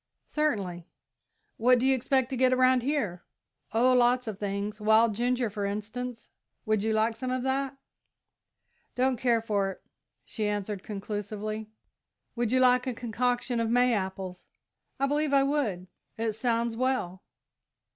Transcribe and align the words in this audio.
"Certainly." 0.25 0.87
"What 1.57 1.77
do 1.77 1.85
you 1.85 1.93
expect 1.93 2.31
to 2.31 2.35
get 2.35 2.51
around 2.53 2.81
here?" 2.81 3.23
"Oh, 3.71 3.93
lots 3.93 4.25
of 4.25 4.39
things. 4.39 4.81
Wild 4.81 5.13
ginger, 5.13 5.47
for 5.47 5.63
instance 5.63 6.27
would 6.65 6.81
you 6.81 6.91
like 6.91 7.15
some 7.15 7.29
of 7.29 7.43
that?" 7.43 7.77
"Don't 8.95 9.15
care 9.17 9.43
for 9.43 9.69
it," 9.69 9.83
she 10.25 10.47
answered 10.47 10.81
conclusively. 10.81 11.69
"Would 12.35 12.51
you 12.51 12.59
like 12.59 12.87
a 12.87 12.95
concoction 12.95 13.59
of 13.59 13.69
May 13.69 13.93
apples?" 13.93 14.47
"I 14.99 15.05
believe 15.05 15.33
I 15.33 15.43
would 15.43 15.85
it 16.17 16.33
sounds 16.33 16.75
well." 16.75 17.21